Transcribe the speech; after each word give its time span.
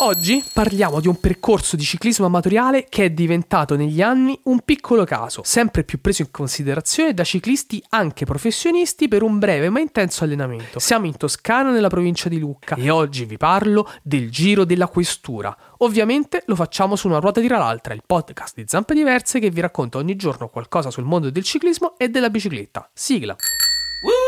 Oggi 0.00 0.44
parliamo 0.52 1.00
di 1.00 1.08
un 1.08 1.18
percorso 1.18 1.74
di 1.74 1.82
ciclismo 1.82 2.26
amatoriale 2.26 2.84
che 2.86 3.06
è 3.06 3.10
diventato 3.10 3.76
negli 3.76 4.02
anni 4.02 4.38
un 4.42 4.60
piccolo 4.60 5.04
caso, 5.04 5.40
sempre 5.42 5.84
più 5.84 6.02
preso 6.02 6.20
in 6.20 6.30
considerazione 6.30 7.14
da 7.14 7.24
ciclisti 7.24 7.82
anche 7.88 8.26
professionisti 8.26 9.08
per 9.08 9.22
un 9.22 9.38
breve 9.38 9.70
ma 9.70 9.80
intenso 9.80 10.24
allenamento. 10.24 10.80
Siamo 10.80 11.06
in 11.06 11.16
Toscana, 11.16 11.70
nella 11.70 11.88
provincia 11.88 12.28
di 12.28 12.38
Lucca, 12.38 12.76
e 12.76 12.90
oggi 12.90 13.24
vi 13.24 13.38
parlo 13.38 13.90
del 14.02 14.30
Giro 14.30 14.66
della 14.66 14.88
Questura. 14.88 15.56
Ovviamente 15.78 16.42
lo 16.44 16.56
facciamo 16.56 16.94
su 16.94 17.08
una 17.08 17.18
ruota 17.18 17.40
tira 17.40 17.56
l'altra, 17.56 17.94
il 17.94 18.02
podcast 18.04 18.54
di 18.54 18.64
Zampe 18.66 18.92
Diverse 18.92 19.40
che 19.40 19.48
vi 19.48 19.62
racconta 19.62 19.96
ogni 19.96 20.14
giorno 20.14 20.48
qualcosa 20.48 20.90
sul 20.90 21.04
mondo 21.04 21.30
del 21.30 21.42
ciclismo 21.42 21.94
e 21.96 22.10
della 22.10 22.28
bicicletta. 22.28 22.86
Sigla! 22.92 23.34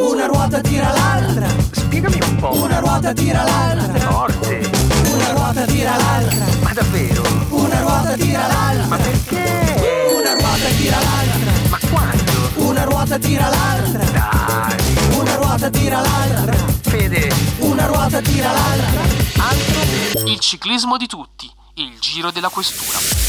Una 0.00 0.26
ruota 0.26 0.60
tira 0.60 0.92
l'altra, 0.92 1.46
Spiegami 1.70 2.18
un 2.22 2.36
po'. 2.36 2.54
una 2.62 2.78
ruota 2.78 3.12
tira 3.12 3.42
l'altra, 3.44 4.10
Forte. 4.10 4.70
una 5.12 5.30
ruota 5.32 5.64
tira 5.64 5.96
l'altra, 5.96 6.44
Ma 6.62 6.72
davvero? 6.72 7.22
una 7.50 7.80
ruota 7.80 8.12
tira 8.14 8.46
l'altra, 8.46 8.86
Ma 8.86 8.96
perché? 8.96 10.12
una 10.16 10.32
ruota 10.34 10.68
tira 10.76 10.96
l'altra, 11.00 11.52
Ma 11.68 11.78
quando? 11.90 12.50
una 12.68 12.84
ruota 12.84 13.18
tira 13.18 13.48
l'altra, 13.48 14.04
Dai. 14.04 15.16
una 15.18 15.34
ruota 15.36 15.70
tira 15.70 16.00
l'altra, 16.00 16.56
Fede. 16.82 17.32
una 17.58 17.86
ruota 17.86 18.20
tira 18.20 18.50
l'altra. 18.52 19.02
Il 20.26 20.38
ciclismo 20.40 20.96
di 20.96 21.06
tutti, 21.06 21.50
il 21.74 21.92
Giro 22.00 22.30
della 22.30 22.48
Questura. 22.48 23.23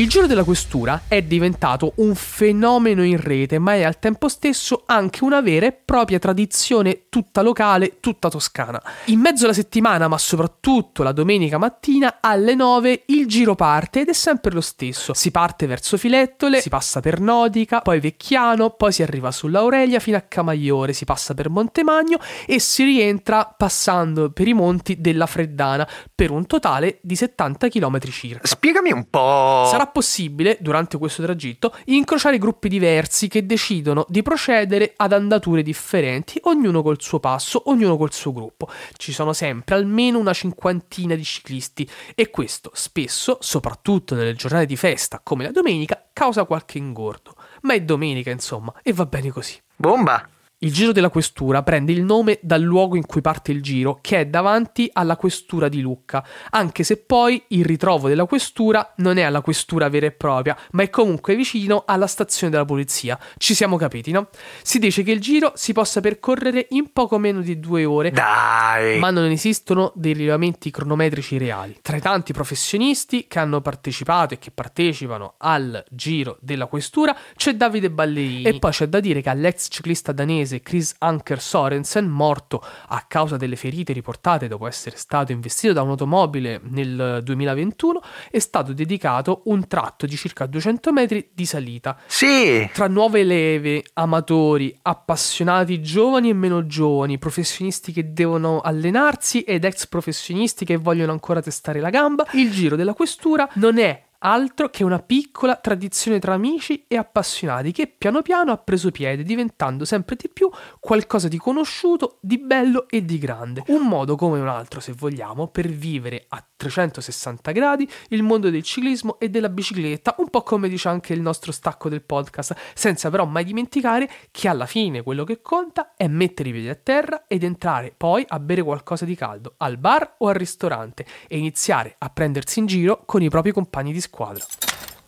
Il 0.00 0.08
Giro 0.08 0.26
della 0.26 0.44
Questura 0.44 1.02
è 1.08 1.20
diventato 1.20 1.92
un 1.96 2.14
fenomeno 2.14 3.04
in 3.04 3.20
rete, 3.20 3.58
ma 3.58 3.74
è 3.74 3.82
al 3.82 3.98
tempo 3.98 4.30
stesso 4.30 4.84
anche 4.86 5.22
una 5.24 5.42
vera 5.42 5.66
e 5.66 5.72
propria 5.72 6.18
tradizione 6.18 7.02
tutta 7.10 7.42
locale, 7.42 7.98
tutta 8.00 8.30
toscana. 8.30 8.82
In 9.06 9.20
mezzo 9.20 9.44
alla 9.44 9.52
settimana, 9.52 10.08
ma 10.08 10.16
soprattutto 10.16 11.02
la 11.02 11.12
domenica 11.12 11.58
mattina, 11.58 12.16
alle 12.22 12.54
9 12.54 13.02
il 13.08 13.26
giro 13.26 13.54
parte 13.54 14.00
ed 14.00 14.08
è 14.08 14.14
sempre 14.14 14.54
lo 14.54 14.62
stesso. 14.62 15.12
Si 15.12 15.30
parte 15.30 15.66
verso 15.66 15.98
Filettole, 15.98 16.62
si 16.62 16.70
passa 16.70 17.00
per 17.00 17.20
Nodica, 17.20 17.82
poi 17.82 18.00
Vecchiano, 18.00 18.70
poi 18.70 18.92
si 18.92 19.02
arriva 19.02 19.30
sull'Aurelia 19.30 19.98
fino 19.98 20.16
a 20.16 20.22
Camaiore, 20.22 20.94
si 20.94 21.04
passa 21.04 21.34
per 21.34 21.50
Montemagno 21.50 22.18
e 22.46 22.58
si 22.58 22.84
rientra 22.84 23.54
passando 23.54 24.30
per 24.30 24.48
i 24.48 24.54
monti 24.54 24.98
della 24.98 25.26
Freddana 25.26 25.86
per 26.14 26.30
un 26.30 26.46
totale 26.46 27.00
di 27.02 27.16
70 27.16 27.68
km 27.68 27.98
circa. 28.08 28.46
Spiegami 28.46 28.92
un 28.92 29.04
po'. 29.10 29.66
Sarà 29.68 29.88
possibile, 29.90 30.56
durante 30.60 30.98
questo 30.98 31.22
tragitto, 31.22 31.74
incrociare 31.86 32.38
gruppi 32.38 32.68
diversi 32.68 33.28
che 33.28 33.44
decidono 33.44 34.06
di 34.08 34.22
procedere 34.22 34.94
ad 34.96 35.12
andature 35.12 35.62
differenti, 35.62 36.38
ognuno 36.44 36.82
col 36.82 37.00
suo 37.00 37.20
passo, 37.20 37.62
ognuno 37.66 37.96
col 37.96 38.12
suo 38.12 38.32
gruppo. 38.32 38.68
Ci 38.96 39.12
sono 39.12 39.32
sempre 39.32 39.74
almeno 39.74 40.18
una 40.18 40.32
cinquantina 40.32 41.14
di 41.14 41.24
ciclisti 41.24 41.88
e 42.14 42.30
questo 42.30 42.70
spesso, 42.74 43.38
soprattutto 43.40 44.14
nelle 44.14 44.34
giornate 44.34 44.66
di 44.66 44.76
festa 44.76 45.20
come 45.22 45.44
la 45.44 45.50
domenica, 45.50 46.08
causa 46.12 46.44
qualche 46.44 46.78
ingordo. 46.78 47.34
Ma 47.62 47.74
è 47.74 47.82
domenica, 47.82 48.30
insomma, 48.30 48.72
e 48.82 48.92
va 48.92 49.06
bene 49.06 49.30
così. 49.30 49.58
Bomba. 49.76 50.28
Il 50.62 50.74
giro 50.74 50.92
della 50.92 51.08
questura 51.08 51.62
prende 51.62 51.90
il 51.90 52.02
nome 52.02 52.38
dal 52.42 52.60
luogo 52.60 52.94
in 52.94 53.06
cui 53.06 53.22
parte 53.22 53.50
il 53.50 53.62
giro, 53.62 53.96
che 54.02 54.20
è 54.20 54.26
davanti 54.26 54.90
alla 54.92 55.16
questura 55.16 55.70
di 55.70 55.80
Lucca, 55.80 56.22
anche 56.50 56.82
se 56.82 56.98
poi 56.98 57.42
il 57.48 57.64
ritrovo 57.64 58.08
della 58.08 58.26
questura 58.26 58.92
non 58.96 59.16
è 59.16 59.22
alla 59.22 59.40
questura 59.40 59.88
vera 59.88 60.04
e 60.04 60.10
propria, 60.10 60.54
ma 60.72 60.82
è 60.82 60.90
comunque 60.90 61.34
vicino 61.34 61.84
alla 61.86 62.06
stazione 62.06 62.52
della 62.52 62.66
polizia. 62.66 63.18
Ci 63.38 63.54
siamo 63.54 63.78
capiti, 63.78 64.10
no? 64.10 64.28
Si 64.60 64.78
dice 64.78 65.02
che 65.02 65.12
il 65.12 65.20
giro 65.20 65.52
si 65.54 65.72
possa 65.72 66.02
percorrere 66.02 66.66
in 66.72 66.92
poco 66.92 67.16
meno 67.16 67.40
di 67.40 67.58
due 67.58 67.86
ore, 67.86 68.10
Dai. 68.10 68.98
ma 68.98 69.08
non 69.08 69.30
esistono 69.30 69.92
dei 69.94 70.12
rilevamenti 70.12 70.70
cronometrici 70.70 71.38
reali. 71.38 71.78
Tra 71.80 71.96
i 71.96 72.02
tanti 72.02 72.34
professionisti 72.34 73.26
che 73.28 73.38
hanno 73.38 73.62
partecipato 73.62 74.34
e 74.34 74.38
che 74.38 74.50
partecipano 74.50 75.36
al 75.38 75.82
Giro 75.88 76.36
della 76.42 76.66
Questura 76.66 77.16
c'è 77.34 77.54
Davide 77.54 77.90
Ballerini 77.90 78.42
e 78.42 78.58
poi 78.58 78.72
c'è 78.72 78.88
da 78.88 79.00
dire 79.00 79.22
che 79.22 79.30
all'ex 79.30 79.68
ciclista 79.70 80.12
danese 80.12 80.48
Chris 80.58 80.96
Anker 80.98 81.40
Sorensen, 81.40 82.08
morto 82.08 82.60
a 82.88 83.04
causa 83.06 83.36
delle 83.36 83.54
ferite 83.54 83.92
riportate 83.92 84.48
dopo 84.48 84.66
essere 84.66 84.96
stato 84.96 85.30
investito 85.30 85.72
da 85.72 85.82
un'automobile 85.82 86.60
nel 86.64 87.20
2021, 87.22 88.00
è 88.30 88.38
stato 88.40 88.72
dedicato 88.72 89.42
un 89.44 89.68
tratto 89.68 90.06
di 90.06 90.16
circa 90.16 90.46
200 90.46 90.92
metri 90.92 91.30
di 91.32 91.46
salita 91.46 91.96
Sì. 92.06 92.68
tra 92.72 92.88
nuove 92.88 93.22
leve, 93.22 93.84
amatori, 93.94 94.76
appassionati 94.82 95.80
giovani 95.80 96.30
e 96.30 96.34
meno 96.34 96.66
giovani, 96.66 97.18
professionisti 97.18 97.92
che 97.92 98.12
devono 98.12 98.60
allenarsi 98.60 99.42
ed 99.42 99.64
ex 99.64 99.86
professionisti 99.86 100.64
che 100.64 100.76
vogliono 100.76 101.12
ancora 101.12 101.40
testare 101.40 101.78
la 101.80 101.90
gamba, 101.90 102.26
il 102.32 102.50
giro 102.50 102.74
della 102.74 102.94
questura 102.94 103.48
non 103.54 103.78
è 103.78 104.08
altro 104.20 104.68
che 104.70 104.84
una 104.84 104.98
piccola 104.98 105.56
tradizione 105.56 106.18
tra 106.18 106.34
amici 106.34 106.84
e 106.88 106.96
appassionati 106.96 107.72
che 107.72 107.86
piano 107.86 108.22
piano 108.22 108.52
ha 108.52 108.58
preso 108.58 108.90
piede, 108.90 109.22
diventando 109.22 109.84
sempre 109.84 110.16
di 110.16 110.28
più 110.28 110.50
qualcosa 110.78 111.28
di 111.28 111.38
conosciuto, 111.38 112.18
di 112.20 112.38
bello 112.38 112.88
e 112.88 113.04
di 113.04 113.18
grande. 113.18 113.62
Un 113.68 113.86
modo 113.86 114.16
come 114.16 114.40
un 114.40 114.48
altro, 114.48 114.80
se 114.80 114.92
vogliamo, 114.92 115.48
per 115.48 115.68
vivere 115.68 116.24
a 116.28 116.44
360 116.60 117.52
gradi 117.52 117.90
il 118.08 118.22
mondo 118.22 118.50
del 118.50 118.62
ciclismo 118.62 119.18
e 119.18 119.30
della 119.30 119.48
bicicletta, 119.48 120.16
un 120.18 120.28
po' 120.28 120.42
come 120.42 120.68
dice 120.68 120.88
anche 120.88 121.14
il 121.14 121.22
nostro 121.22 121.52
stacco 121.52 121.88
del 121.88 122.02
podcast, 122.02 122.54
senza 122.74 123.08
però 123.08 123.24
mai 123.24 123.44
dimenticare 123.44 124.08
che 124.30 124.46
alla 124.46 124.66
fine 124.66 125.02
quello 125.02 125.24
che 125.24 125.40
conta 125.40 125.94
è 125.96 126.06
mettere 126.06 126.50
i 126.50 126.52
piedi 126.52 126.68
a 126.68 126.74
terra 126.74 127.24
ed 127.26 127.44
entrare 127.44 127.94
poi 127.96 128.24
a 128.28 128.38
bere 128.38 128.62
qualcosa 128.62 129.06
di 129.06 129.14
caldo 129.14 129.54
al 129.56 129.78
bar 129.78 130.16
o 130.18 130.28
al 130.28 130.34
ristorante 130.34 131.06
e 131.26 131.38
iniziare 131.38 131.94
a 131.96 132.10
prendersi 132.10 132.58
in 132.58 132.66
giro 132.66 133.02
con 133.06 133.22
i 133.22 133.30
propri 133.30 133.52
compagni 133.52 133.92
di 133.92 134.00
squadra. 134.00 134.44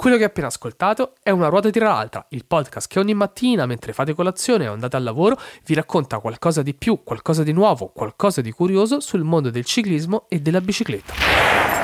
Quello 0.03 0.17
che 0.17 0.25
hai 0.25 0.31
appena 0.31 0.49
ascoltato 0.49 1.13
è 1.23 1.31
Una 1.31 1.47
ruota 1.47 1.71
tira 1.71 1.91
l'altra, 1.91 2.27
il 2.31 2.45
podcast 2.45 2.89
che 2.89 2.99
ogni 2.99 3.15
mattina, 3.15 3.67
mentre 3.67 3.93
fate 3.93 4.15
colazione 4.15 4.67
o 4.67 4.73
andate 4.73 4.97
al 4.97 5.05
lavoro, 5.05 5.39
vi 5.65 5.75
racconta 5.75 6.19
qualcosa 6.19 6.61
di 6.61 6.75
più, 6.75 7.05
qualcosa 7.05 7.45
di 7.45 7.53
nuovo, 7.53 7.87
qualcosa 7.95 8.41
di 8.41 8.51
curioso 8.51 8.99
sul 8.99 9.23
mondo 9.23 9.51
del 9.51 9.65
ciclismo 9.65 10.25
e 10.29 10.41
della 10.41 10.61
bicicletta. 10.61 11.82